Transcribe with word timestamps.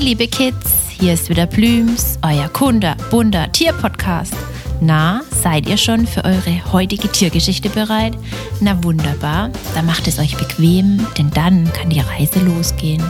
Liebe 0.00 0.28
Kids, 0.28 0.88
hier 0.88 1.12
ist 1.12 1.28
wieder 1.28 1.44
Blüms, 1.46 2.18
euer 2.22 2.48
Kunde, 2.48 2.96
bunter 3.10 3.52
Tierpodcast. 3.52 4.34
Na, 4.80 5.20
seid 5.30 5.68
ihr 5.68 5.76
schon 5.76 6.06
für 6.06 6.24
eure 6.24 6.72
heutige 6.72 7.06
Tiergeschichte 7.06 7.68
bereit? 7.68 8.16
Na 8.62 8.82
wunderbar, 8.82 9.50
dann 9.74 9.84
macht 9.84 10.08
es 10.08 10.18
euch 10.18 10.38
bequem, 10.38 11.06
denn 11.18 11.30
dann 11.32 11.70
kann 11.74 11.90
die 11.90 12.00
Reise 12.00 12.40
losgehen. 12.40 13.04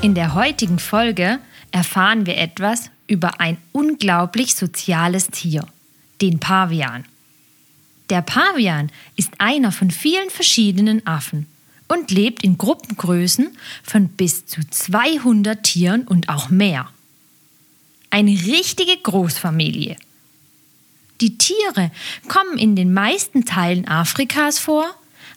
In 0.00 0.14
der 0.14 0.34
heutigen 0.34 0.78
Folge 0.78 1.38
erfahren 1.70 2.24
wir 2.24 2.38
etwas 2.38 2.90
über 3.06 3.40
ein 3.40 3.58
unglaublich 3.72 4.54
soziales 4.54 5.28
Tier, 5.28 5.66
den 6.20 6.40
Pavian. 6.40 7.04
Der 8.10 8.22
Pavian 8.22 8.90
ist 9.16 9.32
einer 9.38 9.72
von 9.72 9.90
vielen 9.90 10.30
verschiedenen 10.30 11.06
Affen 11.06 11.46
und 11.88 12.10
lebt 12.10 12.42
in 12.42 12.58
Gruppengrößen 12.58 13.56
von 13.82 14.08
bis 14.08 14.46
zu 14.46 14.60
200 14.68 15.62
Tieren 15.62 16.02
und 16.02 16.28
auch 16.28 16.50
mehr. 16.50 16.88
Eine 18.10 18.32
richtige 18.32 18.96
Großfamilie. 19.02 19.96
Die 21.20 21.38
Tiere 21.38 21.90
kommen 22.28 22.58
in 22.58 22.76
den 22.76 22.92
meisten 22.92 23.44
Teilen 23.44 23.88
Afrikas 23.88 24.58
vor, 24.58 24.86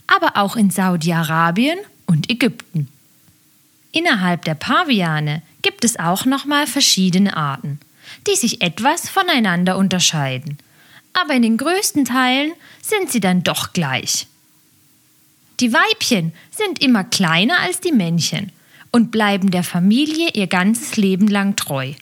aber 0.08 0.38
auch 0.38 0.56
in 0.56 0.72
Saudi-Arabien 0.72 1.80
und 2.06 2.30
Ägypten. 2.30 2.88
Innerhalb 3.92 4.44
der 4.46 4.56
Paviane 4.56 5.42
gibt 5.62 5.84
es 5.84 6.00
auch 6.00 6.26
nochmal 6.26 6.68
verschiedene 6.68 7.36
Arten, 7.36 7.80
die 8.28 8.36
sich 8.36 8.62
etwas 8.62 9.10
voneinander 9.10 9.78
unterscheiden. 9.78 10.58
Aber 11.14 11.34
in 11.34 11.42
den 11.42 11.58
größten 11.58 12.06
Teilen 12.06 12.54
sind 12.82 13.12
sie 13.12 13.20
dann 13.20 13.44
doch 13.44 13.74
gleich. 13.74 14.28
Die 15.60 15.74
Weibchen 15.74 16.34
sind 16.52 16.82
immer 16.82 17.04
kleiner 17.04 17.60
als 17.60 17.82
die 17.82 17.92
Männchen 17.92 18.52
und 18.92 19.12
bleiben 19.12 19.52
der 19.52 19.64
Familie 19.64 20.30
ihr 20.34 20.48
ganzes 20.48 20.96
Leben 20.98 21.28
lang 21.28 21.56
treu. 21.56 21.94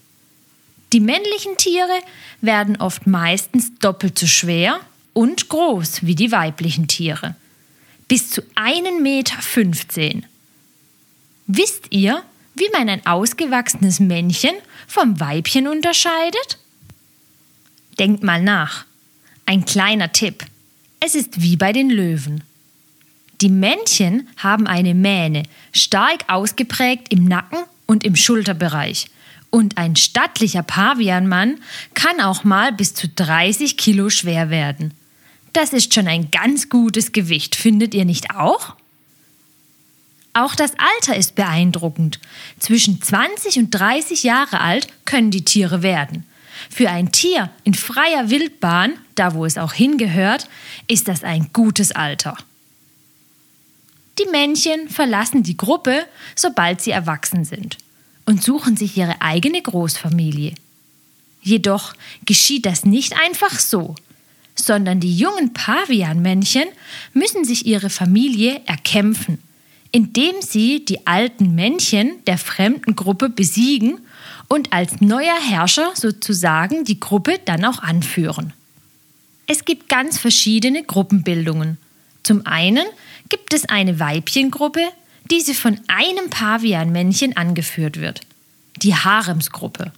Die 0.94 1.00
männlichen 1.00 1.58
Tiere 1.58 2.00
werden 2.42 2.78
oft 2.78 3.08
meistens 3.08 3.78
doppelt 3.80 4.18
so 4.18 4.28
schwer 4.28 4.80
und 5.14 5.50
groß 5.50 6.06
wie 6.06 6.16
die 6.16 6.32
weiblichen 6.32 6.88
Tiere. 6.88 7.36
Bis 8.08 8.30
zu 8.30 8.42
1,15 8.56 9.02
Meter. 9.02 10.28
Wisst 11.48 11.88
ihr, 11.90 12.24
wie 12.58 12.70
man 12.72 12.90
ein 12.90 13.06
ausgewachsenes 13.06 14.00
Männchen 14.00 14.56
vom 14.88 15.20
Weibchen 15.20 15.68
unterscheidet? 15.68 16.58
Denkt 18.00 18.24
mal 18.24 18.42
nach. 18.42 18.86
Ein 19.46 19.66
kleiner 19.66 20.12
Tipp. 20.12 20.46
Es 21.00 21.16
ist 21.16 21.42
wie 21.42 21.56
bei 21.56 21.74
den 21.74 21.90
Löwen. 21.90 22.44
Die 23.42 23.50
Männchen 23.50 24.28
haben 24.38 24.66
eine 24.66 24.96
Mähne, 24.96 25.44
stark 25.72 26.26
ausgeprägt 26.28 27.12
im 27.14 27.26
Nacken 27.26 27.60
und 27.86 28.04
im 28.04 28.16
Schulterbereich. 28.16 29.08
Und 29.50 29.78
ein 29.78 29.96
stattlicher 29.96 30.64
Pavianmann 30.64 31.60
kann 31.94 32.20
auch 32.20 32.44
mal 32.44 32.74
bis 32.74 32.94
zu 32.94 33.08
30 33.08 33.78
Kilo 33.78 34.10
schwer 34.10 34.50
werden. 34.50 34.94
Das 35.54 35.74
ist 35.74 35.94
schon 35.94 36.08
ein 36.08 36.30
ganz 36.32 36.70
gutes 36.70 37.12
Gewicht, 37.12 37.56
findet 37.56 37.94
ihr 37.94 38.06
nicht 38.06 38.32
auch? 38.36 38.76
Auch 40.38 40.54
das 40.54 40.74
Alter 40.78 41.18
ist 41.18 41.34
beeindruckend. 41.34 42.20
Zwischen 42.60 43.02
20 43.02 43.58
und 43.58 43.72
30 43.72 44.22
Jahre 44.22 44.62
alt 44.62 44.88
können 45.04 45.32
die 45.32 45.44
Tiere 45.44 45.82
werden. 45.82 46.28
Für 46.70 46.92
ein 46.92 47.12
Tier 47.12 47.50
in 47.64 47.74
freier 47.74 48.30
Wildbahn, 48.30 48.94
da 49.16 49.34
wo 49.34 49.46
es 49.46 49.58
auch 49.58 49.74
hingehört, 49.74 50.48
ist 50.88 51.08
das 51.08 51.24
ein 51.24 51.50
gutes 51.54 51.92
Alter. 51.92 52.38
Die 54.20 54.30
Männchen 54.30 54.90
verlassen 54.90 55.42
die 55.42 55.58
Gruppe, 55.58 56.06
sobald 56.36 56.82
sie 56.82 56.92
erwachsen 56.92 57.44
sind 57.44 57.80
und 58.26 58.44
suchen 58.44 58.78
sich 58.78 58.96
ihre 58.96 59.20
eigene 59.24 59.60
Großfamilie. 59.60 60.54
Jedoch 61.42 61.96
geschieht 62.28 62.68
das 62.68 62.86
nicht 62.86 63.16
einfach 63.26 63.58
so, 63.58 63.96
sondern 64.54 65.00
die 65.00 65.18
jungen 65.18 65.54
Pavianmännchen 65.54 66.68
müssen 67.14 67.44
sich 67.44 67.66
ihre 67.66 67.90
Familie 67.90 68.62
erkämpfen 68.68 69.40
indem 69.92 70.36
sie 70.42 70.84
die 70.86 71.06
alten 71.08 71.56
Männchen 71.56 72.24
der 72.26 72.38
fremden 72.38 72.96
Gruppe 72.96 73.30
besiegen 73.30 74.00
und 74.48 74.74
als 74.74 75.02
neuer 75.02 75.38
Herrscher 75.40 75.92
sozusagen 75.96 76.84
die 76.84 77.00
Gruppe 77.00 77.40
dann 77.46 77.66
auch 77.66 77.80
anführen. 77.80 78.54
Es 79.48 79.66
gibt 79.66 79.90
ganz 79.90 80.18
verschiedene 80.18 80.84
Gruppenbildungen. 80.84 81.78
Zum 82.24 82.46
einen 82.46 82.86
gibt 83.30 83.54
es 83.54 83.66
eine 83.70 84.00
Weibchengruppe, 84.00 84.84
die 85.32 85.42
sie 85.42 85.54
von 85.54 85.80
einem 85.88 86.30
Pavianmännchen 86.30 87.36
angeführt 87.36 88.00
wird, 88.00 88.22
die 88.78 88.96
Haremsgruppe. 88.96 89.92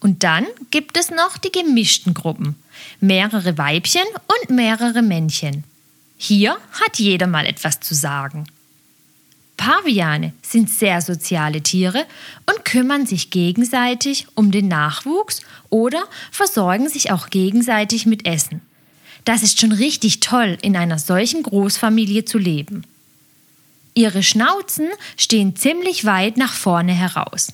Und 0.00 0.22
dann 0.22 0.46
gibt 0.70 0.96
es 0.96 1.10
noch 1.10 1.38
die 1.38 1.50
gemischten 1.50 2.14
Gruppen, 2.14 2.56
mehrere 3.00 3.58
Weibchen 3.58 4.02
und 4.26 4.54
mehrere 4.54 5.02
Männchen. 5.02 5.64
Hier 6.16 6.56
hat 6.72 6.98
jeder 6.98 7.26
mal 7.26 7.46
etwas 7.46 7.80
zu 7.80 7.94
sagen. 7.94 8.44
Paviane 9.58 10.32
sind 10.40 10.70
sehr 10.70 11.02
soziale 11.02 11.62
Tiere 11.62 12.06
und 12.46 12.64
kümmern 12.64 13.04
sich 13.04 13.28
gegenseitig 13.30 14.26
um 14.34 14.50
den 14.50 14.68
Nachwuchs 14.68 15.42
oder 15.68 16.04
versorgen 16.30 16.88
sich 16.88 17.10
auch 17.10 17.28
gegenseitig 17.28 18.06
mit 18.06 18.26
Essen. 18.26 18.62
Das 19.24 19.42
ist 19.42 19.60
schon 19.60 19.72
richtig 19.72 20.20
toll, 20.20 20.56
in 20.62 20.76
einer 20.76 20.98
solchen 20.98 21.42
Großfamilie 21.42 22.24
zu 22.24 22.38
leben. 22.38 22.84
Ihre 23.94 24.22
Schnauzen 24.22 24.86
stehen 25.16 25.56
ziemlich 25.56 26.04
weit 26.04 26.36
nach 26.36 26.52
vorne 26.54 26.92
heraus. 26.92 27.52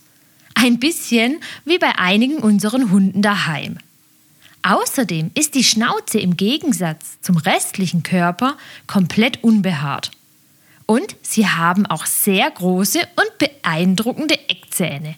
Ein 0.54 0.78
bisschen 0.78 1.40
wie 1.64 1.78
bei 1.78 1.98
einigen 1.98 2.36
unseren 2.36 2.90
Hunden 2.90 3.22
daheim. 3.22 3.78
Außerdem 4.62 5.30
ist 5.34 5.54
die 5.54 5.64
Schnauze 5.64 6.20
im 6.20 6.36
Gegensatz 6.36 7.18
zum 7.22 7.38
restlichen 7.38 8.02
Körper 8.02 8.56
komplett 8.86 9.42
unbehaart. 9.42 10.10
Und 10.86 11.16
sie 11.22 11.46
haben 11.46 11.86
auch 11.86 12.06
sehr 12.06 12.50
große 12.50 13.00
und 13.16 13.38
beeindruckende 13.38 14.38
Eckzähne. 14.48 15.16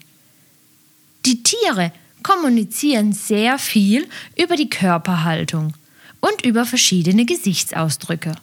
Die 1.25 1.43
Tiere 1.43 1.91
kommunizieren 2.23 3.13
sehr 3.13 3.59
viel 3.59 4.07
über 4.35 4.55
die 4.55 4.69
Körperhaltung 4.69 5.73
und 6.21 6.45
über 6.45 6.65
verschiedene 6.65 7.25
Gesichtsausdrücke. 7.25 8.35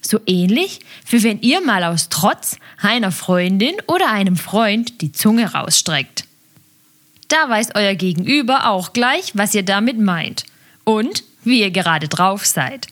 So 0.00 0.20
ähnlich 0.26 0.80
wie 1.08 1.22
wenn 1.22 1.40
ihr 1.40 1.60
mal 1.60 1.84
aus 1.84 2.08
Trotz 2.08 2.56
einer 2.80 3.12
Freundin 3.12 3.76
oder 3.86 4.10
einem 4.10 4.36
Freund 4.36 5.00
die 5.02 5.12
Zunge 5.12 5.52
rausstreckt. 5.52 6.24
Da 7.28 7.48
weiß 7.48 7.70
euer 7.74 7.94
Gegenüber 7.94 8.68
auch 8.68 8.92
gleich, 8.92 9.32
was 9.34 9.54
ihr 9.54 9.62
damit 9.62 9.98
meint 9.98 10.44
und 10.84 11.22
wie 11.44 11.60
ihr 11.60 11.70
gerade 11.70 12.08
drauf 12.08 12.44
seid. 12.44 12.88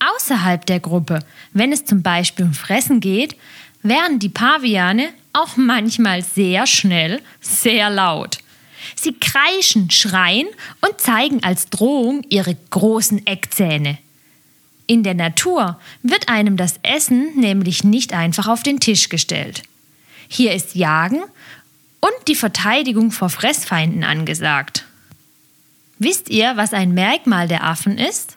Außerhalb 0.00 0.64
der 0.66 0.80
Gruppe, 0.80 1.20
wenn 1.52 1.72
es 1.72 1.84
zum 1.84 2.02
Beispiel 2.02 2.46
um 2.46 2.54
Fressen 2.54 3.00
geht, 3.00 3.36
werden 3.82 4.18
die 4.18 4.28
Paviane 4.28 5.10
auch 5.32 5.56
manchmal 5.56 6.22
sehr 6.22 6.66
schnell, 6.66 7.20
sehr 7.40 7.90
laut. 7.90 8.38
Sie 8.96 9.14
kreischen, 9.14 9.90
schreien 9.90 10.48
und 10.80 11.00
zeigen 11.00 11.42
als 11.44 11.68
Drohung 11.68 12.24
ihre 12.28 12.56
großen 12.70 13.26
Eckzähne. 13.26 13.98
In 14.86 15.02
der 15.02 15.14
Natur 15.14 15.78
wird 16.02 16.28
einem 16.28 16.56
das 16.56 16.80
Essen 16.82 17.38
nämlich 17.38 17.84
nicht 17.84 18.12
einfach 18.12 18.48
auf 18.48 18.62
den 18.62 18.80
Tisch 18.80 19.08
gestellt. 19.08 19.62
Hier 20.28 20.52
ist 20.52 20.74
Jagen 20.74 21.22
und 22.00 22.28
die 22.28 22.34
Verteidigung 22.34 23.12
vor 23.12 23.28
Fressfeinden 23.28 24.02
angesagt. 24.02 24.86
Wisst 25.98 26.30
ihr, 26.30 26.56
was 26.56 26.72
ein 26.72 26.94
Merkmal 26.94 27.46
der 27.46 27.64
Affen 27.64 27.98
ist? 27.98 28.36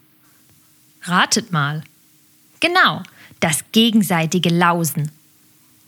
Ratet 1.04 1.52
mal. 1.52 1.84
Genau, 2.60 3.04
das 3.40 3.60
gegenseitige 3.72 4.50
Lausen. 4.50 5.12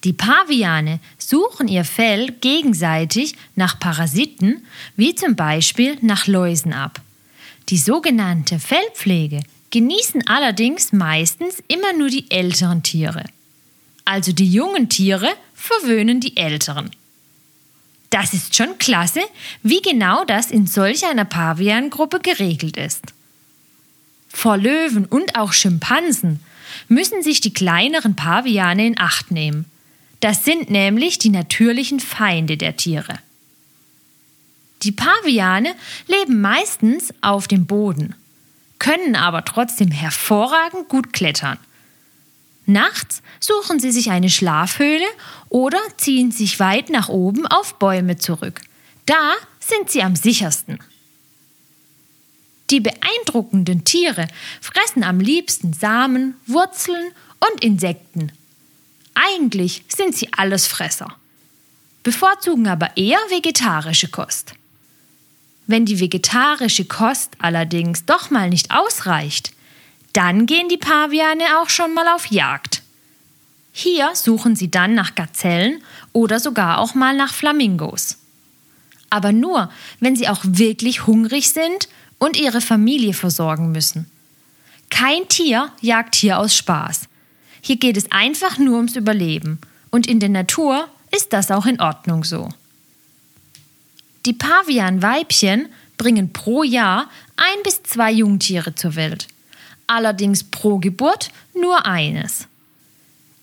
Die 0.04 0.14
Paviane 0.14 1.00
suchen 1.18 1.68
ihr 1.68 1.84
Fell 1.86 2.32
gegenseitig 2.42 3.36
nach 3.56 3.80
Parasiten, 3.80 4.66
wie 4.96 5.16
zum 5.16 5.36
Beispiel 5.36 5.98
nach 6.02 6.28
Läusen 6.28 6.74
ab. 6.74 7.02
Die 7.70 7.78
sogenannte 7.80 8.60
Fellpflege 8.60 9.42
genießen 9.72 10.28
allerdings 10.28 10.94
meistens 10.94 11.64
immer 11.68 11.94
nur 11.94 12.10
die 12.10 12.30
älteren 12.30 12.84
Tiere. 12.84 13.24
Also 14.04 14.32
die 14.32 14.52
jungen 14.52 14.90
Tiere 14.90 15.30
verwöhnen 15.56 16.20
die 16.20 16.38
älteren. 16.38 16.92
Das 18.12 18.34
ist 18.34 18.56
schon 18.56 18.78
klasse, 18.78 19.22
wie 19.64 19.82
genau 19.82 20.24
das 20.26 20.52
in 20.52 20.68
solch 20.68 21.06
einer 21.06 21.26
Paviangruppe 21.26 22.20
geregelt 22.20 22.78
ist. 22.78 23.15
Vor 24.36 24.58
Löwen 24.58 25.06
und 25.06 25.38
auch 25.38 25.54
Schimpansen 25.54 26.42
müssen 26.90 27.24
sich 27.24 27.40
die 27.40 27.54
kleineren 27.54 28.18
Paviane 28.18 28.86
in 28.86 29.00
Acht 29.00 29.32
nehmen. 29.32 29.64
Das 30.20 30.44
sind 30.44 30.70
nämlich 30.70 31.20
die 31.20 31.30
natürlichen 31.30 32.02
Feinde 32.02 32.58
der 32.58 32.76
Tiere. 32.76 33.18
Die 34.84 34.92
Paviane 34.92 35.74
leben 36.08 36.42
meistens 36.42 37.14
auf 37.22 37.48
dem 37.48 37.66
Boden, 37.66 38.14
können 38.78 39.16
aber 39.16 39.46
trotzdem 39.46 39.90
hervorragend 39.90 40.90
gut 40.90 41.14
klettern. 41.14 41.58
Nachts 42.66 43.24
suchen 43.40 43.80
sie 43.80 43.92
sich 43.92 44.12
eine 44.12 44.30
Schlafhöhle 44.30 45.08
oder 45.48 45.80
ziehen 45.96 46.32
sich 46.32 46.60
weit 46.60 46.90
nach 46.90 47.08
oben 47.08 47.48
auf 47.48 47.80
Bäume 47.80 48.18
zurück. 48.18 48.60
Da 49.06 49.34
sind 49.62 49.90
sie 49.90 50.04
am 50.04 50.18
sichersten. 50.18 50.80
Die 52.72 52.80
beeindruckenden 52.80 53.84
Tiere 53.84 54.28
fressen 54.60 55.04
am 55.04 55.20
liebsten 55.20 55.74
Samen, 55.74 56.36
Wurzeln 56.48 57.12
und 57.40 57.64
Insekten. 57.64 58.32
Eigentlich 59.14 59.84
sind 59.88 60.16
sie 60.16 60.34
Allesfresser, 60.34 61.16
bevorzugen 62.04 62.68
aber 62.68 62.98
eher 62.98 63.20
vegetarische 63.30 64.10
Kost. 64.10 64.54
Wenn 65.68 65.86
die 65.86 66.00
vegetarische 66.00 66.86
Kost 66.86 67.32
allerdings 67.40 68.06
doch 68.06 68.30
mal 68.30 68.50
nicht 68.50 68.72
ausreicht, 68.72 69.52
dann 70.14 70.46
gehen 70.46 70.70
die 70.70 70.78
Paviane 70.78 71.60
auch 71.60 71.70
schon 71.70 71.94
mal 71.94 72.08
auf 72.08 72.28
Jagd. 72.28 72.82
Hier 73.72 74.12
suchen 74.16 74.56
sie 74.56 74.72
dann 74.72 74.94
nach 74.96 75.16
Gazellen 75.16 75.84
oder 76.14 76.40
sogar 76.40 76.80
auch 76.80 76.96
mal 76.96 77.16
nach 77.16 77.34
Flamingos. 77.34 78.18
Aber 79.10 79.32
nur, 79.32 79.70
wenn 80.00 80.16
sie 80.16 80.30
auch 80.30 80.42
wirklich 80.44 81.08
hungrig 81.08 81.52
sind 81.52 81.90
und 82.20 82.38
ihre 82.38 82.62
Familie 82.62 83.14
versorgen 83.14 83.72
müssen. 83.72 84.10
Kein 84.90 85.28
Tier 85.28 85.72
jagt 85.82 86.16
hier 86.16 86.40
aus 86.40 86.56
Spaß. 86.56 87.08
Hier 87.62 87.78
geht 87.78 87.98
es 87.98 88.12
einfach 88.12 88.58
nur 88.58 88.78
ums 88.78 88.96
Überleben. 88.96 89.60
Und 89.90 90.08
in 90.08 90.20
der 90.20 90.30
Natur 90.30 90.88
ist 91.16 91.34
das 91.34 91.52
auch 91.52 91.66
in 91.66 91.80
Ordnung 91.80 92.24
so. 92.24 92.50
Die 94.26 94.34
Pavianweibchen 94.34 95.70
bringen 95.98 96.34
pro 96.34 96.64
Jahr 96.64 97.10
ein 97.38 97.64
bis 97.64 97.84
zwei 97.84 98.12
Jungtiere 98.12 98.76
zur 98.76 98.96
Welt. 98.96 99.28
Allerdings 99.88 100.44
pro 100.44 100.80
Geburt 100.80 101.32
nur 101.54 101.86
eines. 101.86 102.48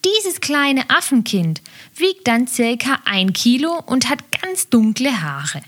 Dieses 0.04 0.40
kleine 0.40 0.90
Affenkind 0.90 1.62
wiegt 1.96 2.26
dann 2.26 2.48
circa 2.48 2.98
ein 3.04 3.32
Kilo 3.32 3.80
und 3.86 4.08
hat 4.08 4.20
ganz 4.42 4.68
dunkle 4.68 5.22
Haare. 5.22 5.62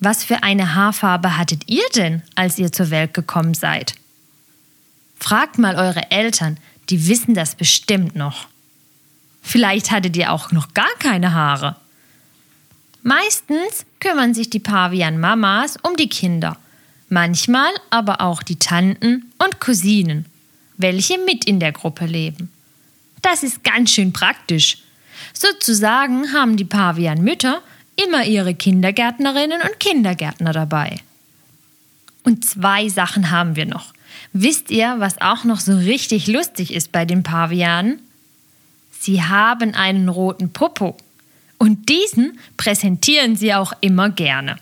Was 0.00 0.24
für 0.24 0.42
eine 0.42 0.74
Haarfarbe 0.74 1.36
hattet 1.36 1.68
ihr 1.68 1.84
denn, 1.94 2.22
als 2.34 2.58
ihr 2.58 2.70
zur 2.70 2.90
Welt 2.90 3.14
gekommen 3.14 3.54
seid? 3.54 3.94
Fragt 5.18 5.58
mal 5.58 5.76
eure 5.76 6.10
Eltern, 6.10 6.58
die 6.90 7.08
wissen 7.08 7.34
das 7.34 7.54
bestimmt 7.54 8.14
noch. 8.14 8.46
Vielleicht 9.42 9.90
hattet 9.90 10.16
ihr 10.16 10.32
auch 10.32 10.52
noch 10.52 10.74
gar 10.74 10.92
keine 10.98 11.32
Haare. 11.32 11.76
Meistens 13.02 13.86
kümmern 14.00 14.34
sich 14.34 14.50
die 14.50 14.58
Pavian-Mamas 14.58 15.78
um 15.82 15.96
die 15.96 16.08
Kinder, 16.08 16.58
manchmal 17.08 17.70
aber 17.88 18.20
auch 18.20 18.42
die 18.42 18.58
Tanten 18.58 19.32
und 19.38 19.60
Cousinen, 19.60 20.26
welche 20.76 21.16
mit 21.18 21.44
in 21.44 21.60
der 21.60 21.72
Gruppe 21.72 22.04
leben. 22.06 22.50
Das 23.22 23.42
ist 23.42 23.64
ganz 23.64 23.92
schön 23.92 24.12
praktisch. 24.12 24.78
Sozusagen 25.32 26.32
haben 26.32 26.56
die 26.56 26.64
Pavian-Mütter 26.64 27.62
immer 28.04 28.24
ihre 28.24 28.54
Kindergärtnerinnen 28.54 29.60
und 29.62 29.80
Kindergärtner 29.80 30.52
dabei. 30.52 31.00
Und 32.22 32.44
zwei 32.44 32.88
Sachen 32.88 33.30
haben 33.30 33.56
wir 33.56 33.66
noch. 33.66 33.94
Wisst 34.32 34.70
ihr, 34.70 34.96
was 34.98 35.20
auch 35.20 35.44
noch 35.44 35.60
so 35.60 35.76
richtig 35.76 36.26
lustig 36.26 36.74
ist 36.74 36.92
bei 36.92 37.04
den 37.04 37.22
Pavianen? 37.22 38.00
Sie 38.98 39.22
haben 39.22 39.74
einen 39.74 40.08
roten 40.08 40.52
Popo. 40.52 40.96
Und 41.58 41.88
diesen 41.88 42.38
präsentieren 42.56 43.36
sie 43.36 43.54
auch 43.54 43.72
immer 43.80 44.10
gerne. 44.10 44.56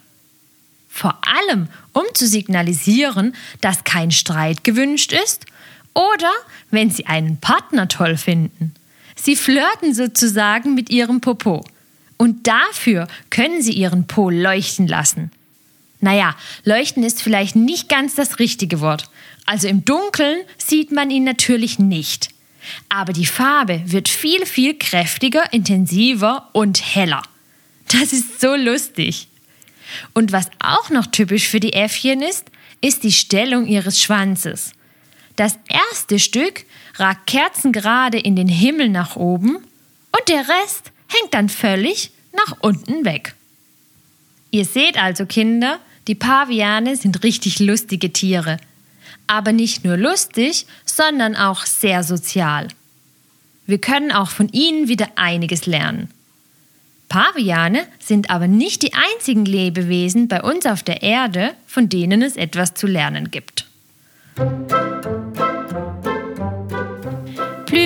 Vor 0.88 1.18
allem, 1.26 1.68
um 1.92 2.04
zu 2.14 2.28
signalisieren, 2.28 3.34
dass 3.60 3.82
kein 3.82 4.12
Streit 4.12 4.62
gewünscht 4.62 5.12
ist 5.12 5.46
oder 5.92 6.30
wenn 6.70 6.90
sie 6.90 7.06
einen 7.06 7.38
Partner 7.38 7.88
toll 7.88 8.16
finden. 8.16 8.74
Sie 9.16 9.34
flirten 9.34 9.94
sozusagen 9.94 10.74
mit 10.74 10.90
ihrem 10.90 11.20
Popo. 11.20 11.64
Und 12.16 12.46
dafür 12.46 13.08
können 13.30 13.62
sie 13.62 13.72
ihren 13.72 14.06
Po 14.06 14.30
leuchten 14.30 14.86
lassen. 14.86 15.30
Naja, 16.00 16.36
leuchten 16.64 17.02
ist 17.02 17.22
vielleicht 17.22 17.56
nicht 17.56 17.88
ganz 17.88 18.14
das 18.14 18.38
richtige 18.38 18.80
Wort. 18.80 19.08
Also 19.46 19.68
im 19.68 19.84
Dunkeln 19.84 20.40
sieht 20.58 20.92
man 20.92 21.10
ihn 21.10 21.24
natürlich 21.24 21.78
nicht 21.78 22.34
aber 22.88 23.12
die 23.12 23.26
Farbe 23.26 23.82
wird 23.86 24.08
viel, 24.08 24.46
viel 24.46 24.78
kräftiger, 24.78 25.52
intensiver 25.52 26.48
und 26.52 26.94
heller. 26.94 27.22
Das 27.88 28.12
ist 28.12 28.40
so 28.40 28.54
lustig. 28.54 29.28
Und 30.12 30.32
was 30.32 30.50
auch 30.58 30.90
noch 30.90 31.06
typisch 31.06 31.48
für 31.48 31.60
die 31.60 31.74
Äffchen 31.74 32.22
ist, 32.22 32.46
ist 32.80 33.02
die 33.02 33.12
Stellung 33.12 33.66
ihres 33.66 34.00
Schwanzes. 34.00 34.72
Das 35.36 35.58
erste 35.68 36.18
Stück 36.18 36.64
ragt 36.96 37.26
kerzengerade 37.26 38.18
in 38.18 38.36
den 38.36 38.48
Himmel 38.48 38.88
nach 38.88 39.16
oben 39.16 39.56
und 39.56 40.28
der 40.28 40.46
Rest 40.48 40.92
hängt 41.20 41.34
dann 41.34 41.48
völlig 41.48 42.10
nach 42.32 42.56
unten 42.60 43.04
weg. 43.04 43.34
Ihr 44.50 44.64
seht 44.64 45.00
also, 45.00 45.26
Kinder, 45.26 45.78
die 46.08 46.14
Paviane 46.14 46.96
sind 46.96 47.22
richtig 47.22 47.58
lustige 47.58 48.12
Tiere 48.12 48.58
aber 49.26 49.52
nicht 49.52 49.84
nur 49.84 49.96
lustig, 49.96 50.66
sondern 50.84 51.36
auch 51.36 51.64
sehr 51.64 52.02
sozial. 52.02 52.68
Wir 53.66 53.78
können 53.78 54.12
auch 54.12 54.28
von 54.28 54.48
ihnen 54.50 54.88
wieder 54.88 55.08
einiges 55.16 55.66
lernen. 55.66 56.10
Paviane 57.08 57.86
sind 57.98 58.30
aber 58.30 58.48
nicht 58.48 58.82
die 58.82 58.92
einzigen 58.94 59.44
Lebewesen 59.44 60.28
bei 60.28 60.42
uns 60.42 60.66
auf 60.66 60.82
der 60.82 61.02
Erde, 61.02 61.54
von 61.66 61.88
denen 61.88 62.22
es 62.22 62.36
etwas 62.36 62.74
zu 62.74 62.86
lernen 62.86 63.30
gibt. 63.30 63.66